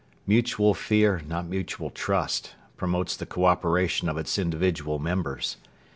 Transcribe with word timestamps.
Mutual 0.25 0.73
fear, 0.73 1.21
not 1.27 1.45
mutual 1.45 1.91
trust, 1.91 2.55
promotes 2.75 3.15
the 3.15 3.27
co 3.27 3.45
operation 3.45 4.09
of 4.09 4.17
its 4.17 4.39
individual 4.39 4.97
members. 4.97 5.57